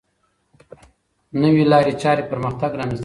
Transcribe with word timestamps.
نوې 1.41 1.63
لارې 1.71 1.93
چارې 2.01 2.23
پرمختګ 2.31 2.71
رامنځته 2.79 2.97
کوي. 2.97 2.99